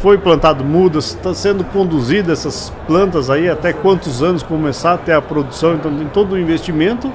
[0.00, 5.14] foi plantado mudas, está sendo conduzida essas plantas aí até quantos anos começar a ter
[5.14, 7.12] a produção, então tem todo o investimento.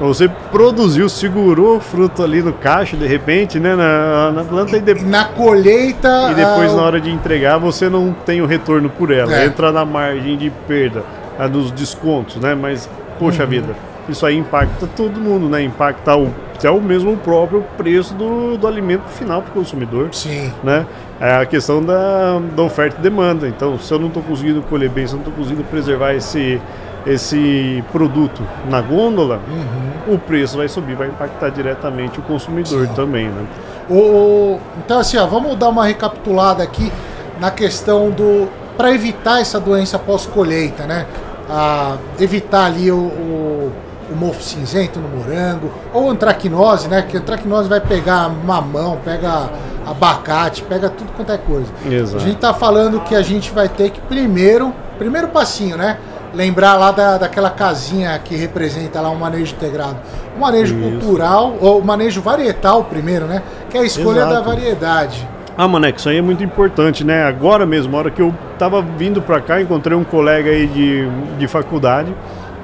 [0.00, 4.80] Você produziu, segurou o fruto ali no caixa de repente, né, na, na planta e,
[4.80, 4.94] de...
[5.04, 9.32] na colheita e depois na hora de entregar você não tem o retorno por ela,
[9.32, 9.44] é.
[9.44, 11.04] entra na margem de perda,
[11.38, 12.56] a dos descontos, né?
[12.56, 13.48] Mas poxa uhum.
[13.48, 13.76] vida,
[14.10, 15.62] isso aí impacta todo mundo, né?
[15.62, 20.08] Impacta o, até o mesmo próprio preço do, do alimento final para o consumidor.
[20.12, 20.52] Sim.
[20.62, 20.86] Né?
[21.18, 23.48] É a questão da, da oferta e demanda.
[23.48, 26.60] Então, se eu não estou conseguindo colher bem, se eu não estou conseguindo preservar esse,
[27.06, 30.14] esse produto na gôndola, uhum.
[30.14, 32.94] o preço vai subir, vai impactar diretamente o consumidor Sim.
[32.94, 33.28] também.
[33.28, 33.46] Né?
[33.88, 36.92] O, então, assim, ó, vamos dar uma recapitulada aqui
[37.40, 38.48] na questão do.
[38.76, 41.06] para evitar essa doença pós-colheita, né?
[41.48, 43.72] Ah, evitar ali o, o
[44.10, 47.02] o mofo cinzento no morango, ou antracnose, né?
[47.02, 49.50] Que antracnose vai pegar mamão, pega
[49.86, 51.68] abacate, pega tudo quanto é coisa.
[51.90, 52.22] Exato.
[52.22, 55.98] A gente tá falando que a gente vai ter que primeiro, primeiro passinho, né?
[56.32, 59.96] Lembrar lá da, daquela casinha que representa lá um manejo integrado.
[60.36, 60.90] O manejo Isso.
[60.90, 63.42] cultural, ou o manejo varietal primeiro, né?
[63.68, 64.34] Que é a escolha Exato.
[64.34, 65.28] da variedade.
[65.58, 67.24] Ah, Maneco, isso aí é muito importante, né?
[67.24, 71.06] Agora mesmo, a hora que eu tava vindo para cá, encontrei um colega aí de,
[71.38, 72.14] de faculdade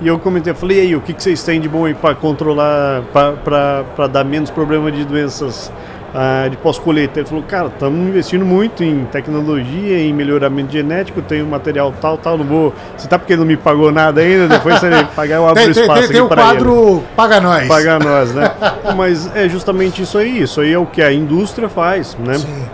[0.01, 1.95] e eu comentei, eu falei, e aí, o que, que vocês têm de bom aí
[1.95, 5.73] para controlar, para dar menos problema de doenças
[6.15, 7.21] ah, de pós-colheita?
[7.21, 12.19] Ele falou, cara, estamos investindo muito em tecnologia, em melhoramento genético, tem um material tal,
[12.19, 12.75] tal, não vou...
[12.95, 16.01] Você tá porque não me pagou nada ainda, depois você pagar, eu abro tem, espaço
[16.01, 16.51] tem, tem, aqui para ele.
[16.51, 17.67] Tem o quadro Paga Nós.
[17.67, 18.53] Paga Nós, né?
[18.95, 22.35] Mas é justamente isso aí, isso aí é o que a indústria faz, né?
[22.35, 22.65] Sim.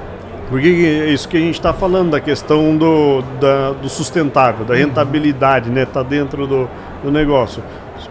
[0.53, 4.75] Porque é isso que a gente está falando, da questão do, da, do sustentável, da
[4.75, 5.87] rentabilidade, né?
[5.87, 6.69] Tá dentro do,
[7.03, 7.63] do negócio.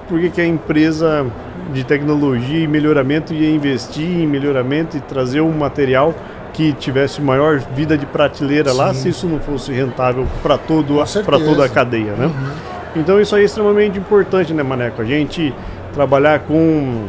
[0.08, 1.26] Por que, que a empresa
[1.74, 6.14] de tecnologia e melhoramento ia investir em melhoramento e trazer um material
[6.54, 8.78] que tivesse maior vida de prateleira Sim.
[8.78, 12.26] lá se isso não fosse rentável para todo para toda a cadeia, né?
[12.26, 13.02] Uhum.
[13.02, 15.02] Então isso aí é extremamente importante, né, Maneco?
[15.02, 15.54] A gente
[15.94, 17.08] trabalhar com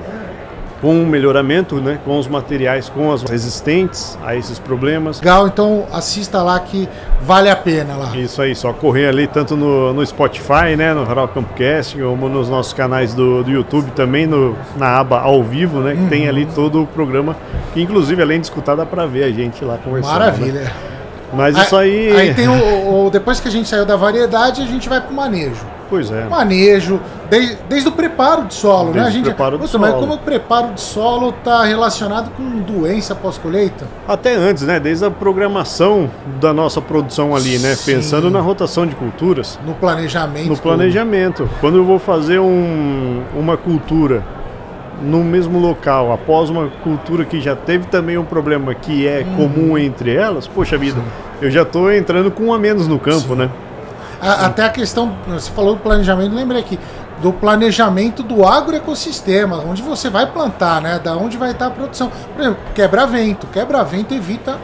[0.83, 5.21] com o melhoramento, né, com os materiais, com as resistentes a esses problemas.
[5.21, 6.88] Legal, então assista lá que
[7.21, 8.16] vale a pena lá.
[8.16, 12.49] Isso aí, só correr ali tanto no, no Spotify, né, no Rural Campcast, como nos
[12.49, 16.09] nossos canais do, do YouTube também, no, na aba ao vivo, né, que uhum.
[16.09, 17.37] tem ali todo o programa,
[17.73, 20.12] que inclusive além de escutar dá para ver a gente lá conversando.
[20.12, 20.18] Né?
[20.18, 20.61] Maravilha.
[20.62, 20.73] Né?
[21.33, 22.14] Mas isso aí.
[22.14, 25.14] Aí tem o, o, Depois que a gente saiu da variedade, a gente vai pro
[25.14, 25.64] manejo.
[25.92, 26.24] Pois é.
[26.24, 29.07] Manejo, desde, desde o preparo de solo, desde né?
[29.07, 29.85] A gente, preparo de Puta, solo.
[29.85, 33.87] Mas como o preparo de solo está relacionado com doença pós-colheita?
[34.09, 34.81] Até antes, né?
[34.81, 36.09] Desde a programação
[36.40, 37.74] da nossa produção ali, né?
[37.74, 37.96] Sim.
[37.96, 39.59] Pensando na rotação de culturas.
[39.66, 40.48] No planejamento.
[40.48, 41.46] No planejamento.
[41.61, 44.24] Quando eu vou fazer um, uma cultura
[45.02, 49.37] no mesmo local, após uma cultura que já teve também um problema que é hum.
[49.37, 51.07] comum entre elas, poxa vida, Sim.
[51.42, 53.35] eu já estou entrando com um a menos no campo, Sim.
[53.35, 53.50] né?
[54.22, 56.78] A, até a questão, você falou do planejamento, lembrei aqui,
[57.20, 61.00] do planejamento do agroecossistema, onde você vai plantar, né?
[61.02, 62.11] Da onde vai estar a produção.
[62.32, 63.46] Por exemplo, quebra-vento.
[63.48, 64.58] Quebra-vento evita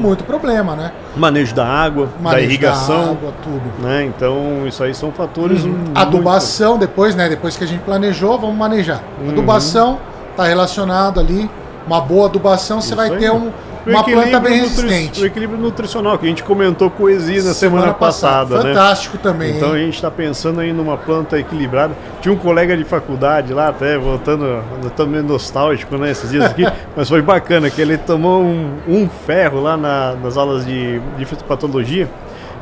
[0.00, 0.92] muito problema, né?
[1.14, 3.04] Manejo da água, Manejo da irrigação.
[3.04, 3.82] Da água, tudo.
[3.82, 4.04] Né?
[4.04, 5.62] Então, isso aí são fatores.
[5.62, 5.84] Uhum.
[5.94, 7.28] Adubação, depois, né?
[7.28, 9.02] Depois que a gente planejou, vamos manejar.
[9.20, 9.30] Uhum.
[9.30, 9.98] Adubação
[10.30, 11.50] está relacionado ali.
[11.86, 13.18] Uma boa adubação, você vai aí.
[13.18, 13.50] ter um,
[13.86, 15.22] uma planta bem resistente.
[15.22, 18.46] O equilíbrio nutricional, que a gente comentou com o Exi na semana, Semana passada.
[18.54, 18.74] passada, né?
[18.74, 19.82] Fantástico também, Então hein?
[19.82, 21.94] a gente está pensando aí numa planta equilibrada.
[22.20, 24.62] Tinha um colega de faculdade lá, até voltando,
[25.08, 26.64] meio nostálgico, né, esses dias aqui,
[26.96, 31.24] mas foi bacana que ele tomou um, um ferro lá na- nas aulas de, de
[31.24, 32.08] fitopatologia.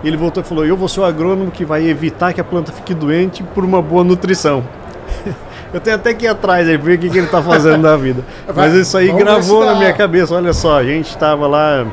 [0.02, 2.44] E ele voltou e falou: Eu vou ser o agrônomo que vai evitar que a
[2.44, 4.64] planta fique doente por uma boa nutrição.
[5.72, 7.96] Eu tenho até que ir atrás aí, ver o que, que ele está fazendo da
[7.96, 8.24] vida.
[8.46, 10.34] Vai, Mas isso aí gravou na minha cabeça.
[10.34, 11.86] Olha só, a gente estava lá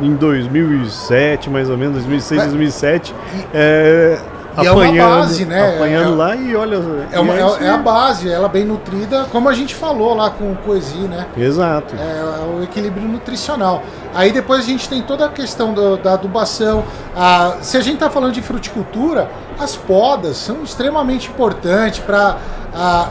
[0.00, 3.14] em 2007, mais ou menos, 2006, Mas- 2007.
[3.52, 4.18] é,
[4.62, 5.74] e é uma apanhando, base, né?
[5.76, 6.76] Apanhando É- lá e olha.
[7.10, 10.52] É, uma- é- é a base, ela bem nutrida, como a gente falou lá com
[10.52, 11.26] o Coesi, né?
[11.36, 11.94] Exato.
[11.96, 13.82] É, o equilíbrio nutricional.
[14.14, 16.84] Aí depois a gente tem toda a questão do- da adubação.
[17.16, 22.36] A- se a gente está falando de fruticultura, as podas são extremamente importantes para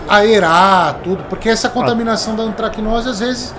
[0.09, 3.53] aerar tudo, porque essa contaminação da antracnose às vezes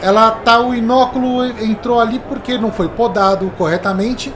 [0.00, 4.32] ela tá o inóculo entrou ali porque não foi podado corretamente.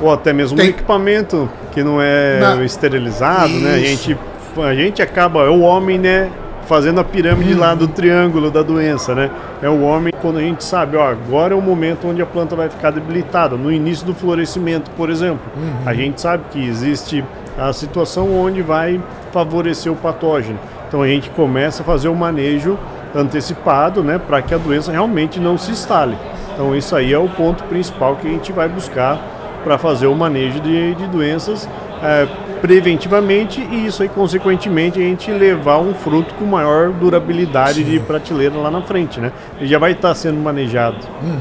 [0.00, 3.74] Ou até mesmo Tem- um equipamento que não é Na- esterilizado, né?
[3.74, 3.86] A Isso.
[4.10, 4.18] gente,
[4.62, 6.30] a gente acaba, é o homem, né?
[6.66, 9.30] Fazendo a pirâmide lá do triângulo da doença, né?
[9.60, 12.54] É o homem quando a gente sabe, ó, agora é o momento onde a planta
[12.54, 15.40] vai ficar debilitada, no início do florescimento, por exemplo.
[15.84, 17.24] A gente sabe que existe
[17.58, 19.00] a situação onde vai
[19.32, 20.58] favorecer o patógeno.
[20.88, 22.78] Então a gente começa a fazer o manejo
[23.14, 26.16] antecipado, né, para que a doença realmente não se instale.
[26.54, 29.18] Então isso aí é o ponto principal que a gente vai buscar
[29.64, 31.68] para fazer o manejo de, de doenças
[32.02, 32.26] é,
[32.60, 38.56] preventivamente e isso aí consequentemente a gente levar um fruto com maior durabilidade de prateleira
[38.56, 39.30] lá na frente, né?
[39.58, 40.96] Ele já vai estar sendo manejado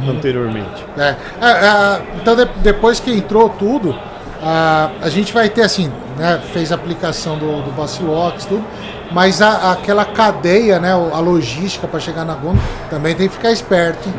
[0.10, 0.86] anteriormente.
[0.98, 3.96] É, é, é, então de- depois que entrou tudo,
[4.44, 8.64] a, a gente vai ter assim, né, fez a aplicação do, do Bacilox, tudo,
[9.12, 13.52] mas a- aquela cadeia, né, a logística para chegar na gôndola, também tem que ficar
[13.52, 14.10] esperto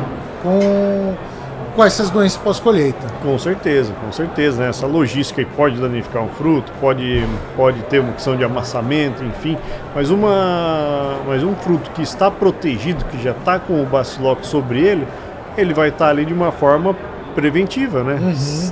[0.41, 1.13] com,
[1.75, 3.07] com essas doenças pós-colheita.
[3.21, 4.69] Com certeza, com certeza, né?
[4.69, 9.57] Essa logística aí pode danificar um fruto, pode, pode ter uma questão de amassamento, enfim,
[9.95, 14.79] mas, uma, mas um fruto que está protegido, que já está com o bacilox sobre
[14.79, 15.07] ele,
[15.57, 16.95] ele vai estar ali de uma forma
[17.33, 18.19] preventiva, né?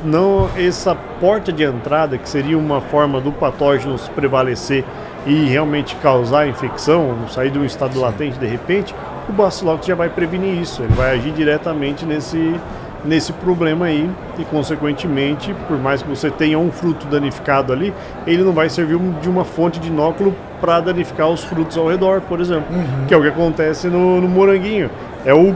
[0.03, 4.85] Não essa porta de entrada, que seria uma forma do patógeno se prevalecer
[5.25, 8.93] e realmente causar infecção, sair de um estado latente de repente,
[9.29, 12.55] o Bacilox já vai prevenir isso, ele vai agir diretamente nesse,
[13.03, 17.93] nesse problema aí e consequentemente, por mais que você tenha um fruto danificado ali,
[18.27, 22.21] ele não vai servir de uma fonte de inóculo para danificar os frutos ao redor,
[22.21, 22.67] por exemplo,
[23.07, 24.89] que é o que acontece no, no moranguinho.
[25.25, 25.55] É o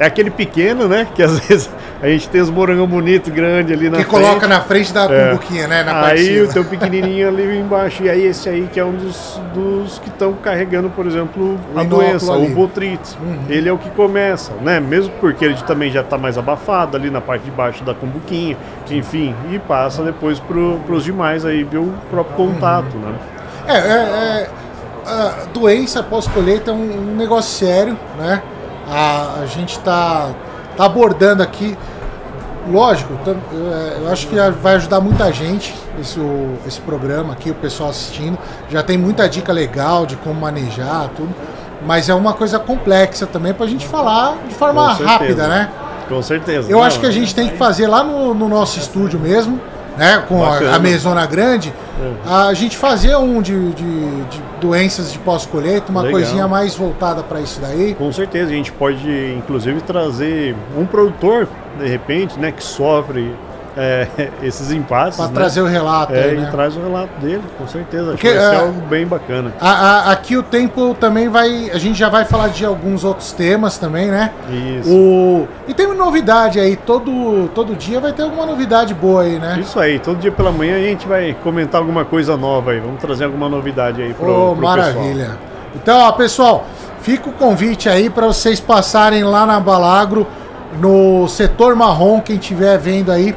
[0.00, 1.06] é aquele pequeno, né?
[1.14, 4.22] Que às vezes a gente tem os morangão bonito, grande ali na Que frente.
[4.24, 5.30] coloca na frente da É.
[5.30, 8.04] cumbuquinha, né, na Aí o teu pequenininho ali embaixo.
[8.04, 11.78] E aí esse aí que é um dos, dos que estão carregando, por exemplo, O
[11.78, 12.46] a doença, ali.
[12.46, 12.52] Uhum.
[12.52, 13.16] o botrite.
[13.48, 14.78] Ele é o que começa, né?
[14.78, 18.56] Mesmo porque ele também já está mais abafado ali na parte de baixo da cumbuquinha,
[18.90, 23.14] enfim, e passa depois para os demais aí, ver o próprio contato, né?
[23.66, 23.80] É, é,
[24.46, 24.48] é,
[25.10, 28.40] a doença pós-colheita é um, um negócio sério, né?
[28.88, 30.28] A, a gente está
[30.78, 31.76] tá abordando aqui,
[32.70, 33.36] lógico, tam-
[34.02, 36.20] eu, acho que vai ajudar muita gente esse,
[36.66, 38.38] esse programa aqui, o pessoal assistindo.
[38.70, 41.34] Já tem muita dica legal de como manejar, tudo.
[41.84, 45.70] Mas é uma coisa complexa também para a gente falar de forma rápida, né?
[46.08, 46.70] Com certeza.
[46.70, 49.60] Eu Não, acho que a gente tem que fazer lá no, no nosso estúdio mesmo,
[49.98, 50.24] né?
[50.28, 50.76] Com a, Bacana.
[50.76, 51.72] a mesona grande,
[52.26, 56.20] a gente fazer um de, de- de doenças de pós-colheita, uma Legal.
[56.20, 57.94] coisinha mais voltada para isso daí.
[57.94, 63.34] Com certeza, a gente pode inclusive trazer um produtor, de repente, né, que sofre
[63.78, 64.08] é,
[64.42, 65.16] esses impasses.
[65.16, 65.34] Para né?
[65.34, 66.46] trazer o relato É, aí, né?
[66.48, 68.10] e traz o relato dele, com certeza.
[68.10, 69.52] Porque, Acho que vai ser é, algo bem bacana.
[69.60, 69.70] A-
[70.08, 71.70] a- aqui o tempo também vai.
[71.70, 74.32] A gente já vai falar de alguns outros temas também, né?
[74.80, 74.90] Isso.
[74.92, 79.38] O, e tem uma novidade aí, todo, todo dia vai ter alguma novidade boa aí,
[79.38, 79.58] né?
[79.60, 82.80] Isso aí, todo dia pela manhã a gente vai comentar alguma coisa nova aí.
[82.80, 85.14] Vamos trazer alguma novidade aí pro, Ô, pro maravilha.
[85.24, 85.38] pessoal.
[85.76, 86.64] Então, ó, pessoal,
[87.02, 90.26] fica o convite aí para vocês passarem lá na Balagro,
[90.80, 93.34] no setor marrom, quem estiver vendo aí,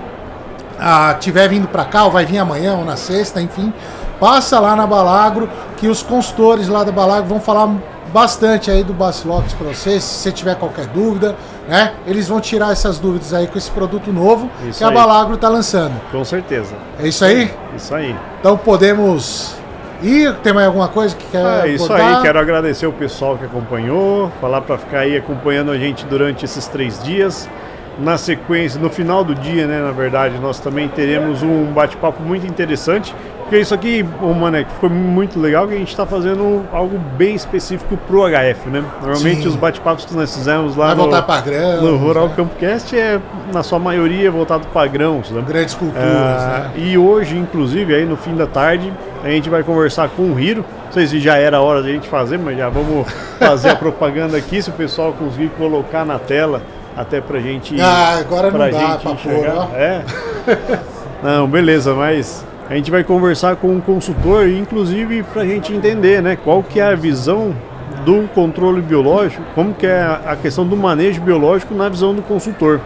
[0.81, 3.71] ah, tiver vindo para cá, ou vai vir amanhã ou na sexta, enfim,
[4.19, 7.69] passa lá na Balagro, que os consultores lá da Balagro vão falar
[8.11, 11.35] bastante aí do Bacilox para vocês, se você tiver qualquer dúvida,
[11.67, 11.93] né?
[12.05, 14.93] Eles vão tirar essas dúvidas aí com esse produto novo Isso que a aí.
[14.93, 15.93] Balagro tá lançando.
[16.11, 16.75] Com certeza.
[16.99, 17.53] É isso aí?
[17.75, 18.15] Isso aí.
[18.39, 19.55] Então podemos
[20.03, 20.35] ir?
[20.37, 24.31] Tem mais alguma coisa que quer É isso aí, quero agradecer o pessoal que acompanhou,
[24.41, 27.47] falar para ficar aí acompanhando a gente durante esses três dias.
[27.99, 32.45] Na sequência, no final do dia, né, na verdade, nós também teremos um bate-papo muito
[32.47, 33.13] interessante.
[33.51, 37.35] Porque isso aqui, oh, Mané, ficou muito legal que a gente está fazendo algo bem
[37.35, 38.81] específico pro HF, né?
[39.01, 39.47] Normalmente Sim.
[39.49, 42.33] os bate-papos que nós fizemos lá Vai no, voltar grãos, no Rural né?
[42.37, 43.19] Campcast é,
[43.51, 45.43] na sua maioria, voltado para grãos, né?
[45.45, 46.81] Grandes culturas, Ah, né?
[46.81, 48.89] E hoje, inclusive, aí no fim da tarde,
[49.21, 50.63] a gente vai conversar com o Hiro.
[50.85, 53.05] Não sei se já era a hora da gente fazer, mas já vamos
[53.37, 56.61] fazer a propaganda aqui, se o pessoal conseguir colocar na tela,
[56.95, 57.79] até pra gente.
[57.79, 59.51] Ah, agora não dá gente pra enxergar.
[59.51, 59.75] pôr, ó.
[59.75, 60.03] É.
[61.21, 66.35] Não, beleza, mas a gente vai conversar com um consultor, inclusive pra gente entender, né,
[66.35, 67.53] qual que é a visão
[68.03, 72.79] do controle biológico, como que é a questão do manejo biológico na visão do consultor.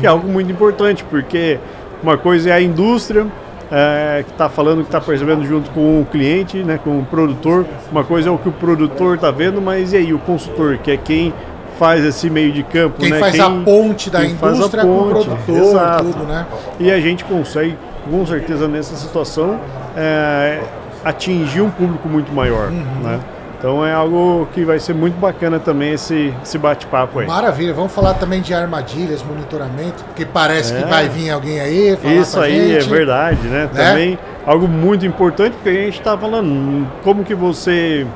[0.00, 1.60] Que é algo muito importante, porque
[2.02, 3.26] uma coisa é a indústria,
[3.70, 7.66] é, que está falando que está percebendo junto com o cliente, né, com o produtor.
[7.92, 10.90] Uma coisa é o que o produtor está vendo, mas e aí o consultor, que
[10.90, 11.32] é quem
[11.78, 13.18] faz esse meio de campo, Quem né?
[13.18, 16.04] faz a ponte da quem indústria com o ponte, produtor, exato.
[16.04, 16.46] tudo, né?
[16.80, 17.76] E a gente consegue,
[18.10, 19.58] com certeza, nessa situação,
[19.96, 20.60] é,
[21.04, 23.02] atingir um público muito maior, Uhum.
[23.02, 23.20] né?
[23.58, 27.26] Então é algo que vai ser muito bacana também esse, esse bate-papo aí.
[27.26, 30.82] Maravilha, vamos falar também de armadilhas, monitoramento, porque parece É.
[30.82, 32.88] que vai vir alguém aí falar Isso aí é gente.
[32.90, 33.68] verdade, né?
[33.74, 34.16] Também
[34.46, 38.06] algo muito importante, porque a gente está falando como que você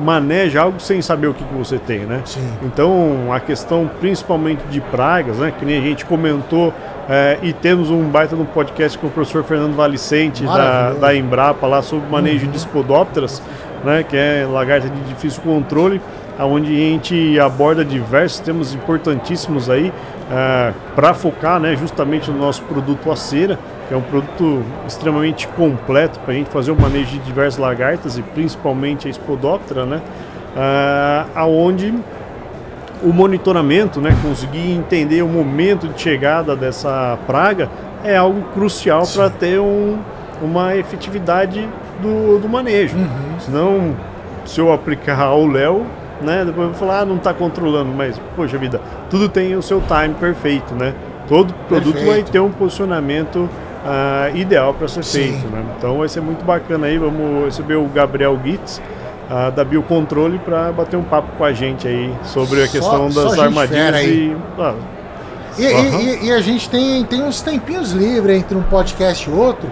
[0.00, 2.22] maneja algo sem saber o que, que você tem, né?
[2.24, 2.48] Sim.
[2.62, 5.52] Então, a questão principalmente de pragas, né?
[5.56, 6.72] Que nem a gente comentou,
[7.08, 10.92] é, e temos um baita no podcast com o professor Fernando Valicente, da.
[10.92, 11.00] Uhum.
[11.00, 13.42] da Embrapa, lá sobre o manejo de espodópteras,
[13.84, 14.02] né?
[14.02, 16.00] Que é lagarta de difícil controle,
[16.38, 19.92] onde a gente aborda diversos temas importantíssimos aí,
[20.94, 23.58] para focar né, justamente no nosso produto a cera,
[23.94, 28.22] é um produto extremamente completo para a gente fazer o manejo de diversas lagartas e
[28.22, 30.00] principalmente a espodóptera, né?
[30.56, 31.94] Ah, aonde
[33.02, 37.70] o monitoramento, né, conseguir entender o momento de chegada dessa praga
[38.04, 39.98] é algo crucial para ter um,
[40.42, 41.66] uma efetividade
[42.02, 42.96] do, do manejo.
[43.38, 43.96] Senão,
[44.44, 45.86] se eu aplicar ao Léo,
[46.20, 49.62] né, depois eu vou falar, ah, não está controlando, mas, poxa vida, tudo tem o
[49.62, 50.94] seu time perfeito, né?
[51.26, 52.32] Todo produto vai Perfeito.
[52.32, 53.48] ter um posicionamento
[53.84, 55.18] ah, ideal para ser Sim.
[55.32, 55.64] feito, né?
[55.78, 58.80] Então vai ser muito bacana aí, vamos receber o Gabriel Gitz,
[59.30, 63.10] ah, da Biocontrole para bater um papo com a gente aí sobre a Só- questão
[63.12, 64.08] só das armadilhas fera aí.
[64.32, 64.74] e ah,
[65.58, 66.00] E, e- Aham.
[66.00, 69.70] e- e a gente tem, tem uns tempinhos livres entre um podcast e outro.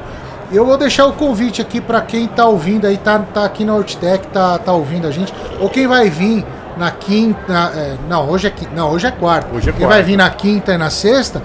[0.51, 3.75] Eu vou deixar o convite aqui para quem tá ouvindo aí, tá, tá aqui na
[3.75, 6.45] Hortitec, tá, tá ouvindo a gente, ou quem vai vir
[6.77, 7.73] na quinta.
[7.77, 9.55] é, não, hoje é, não, hoje é quarta.
[9.55, 9.95] Hoje é quem quarta.
[9.95, 11.43] vai vir na quinta e na sexta,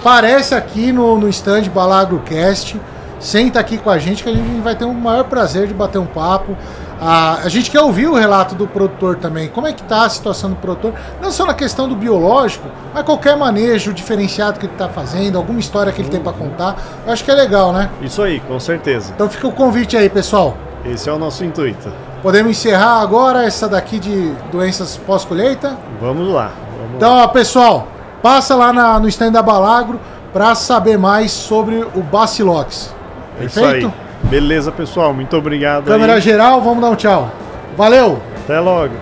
[0.00, 2.80] aparece aqui no, no stand BalagroCast.
[3.18, 5.98] Senta aqui com a gente que a gente vai ter o maior prazer de bater
[5.98, 6.56] um papo.
[6.98, 9.48] Ah, a gente quer ouvir o relato do produtor também.
[9.48, 10.94] Como é que tá a situação do produtor?
[11.20, 15.60] Não só na questão do biológico, mas qualquer manejo diferenciado que ele está fazendo, alguma
[15.60, 16.76] história que ele tem para contar.
[17.06, 17.90] Eu acho que é legal, né?
[18.00, 19.12] isso aí, com certeza.
[19.14, 20.56] Então fica o convite aí, pessoal.
[20.84, 21.92] Esse é o nosso intuito.
[22.22, 25.76] Podemos encerrar agora essa daqui de doenças pós-colheita.
[26.00, 26.52] Vamos lá.
[26.78, 26.96] Vamos.
[26.96, 27.86] Então, pessoal,
[28.22, 29.98] passa lá na- no stand da Balagro
[30.32, 32.94] para saber mais sobre o Bacilox.
[33.40, 33.86] É Isso Perfeito?
[33.86, 34.28] aí.
[34.28, 35.12] Beleza, pessoal.
[35.14, 35.84] Muito obrigado.
[35.84, 36.20] Câmera aí.
[36.20, 37.30] geral, vamos dar um tchau.
[37.76, 38.20] Valeu!
[38.44, 38.94] Até logo.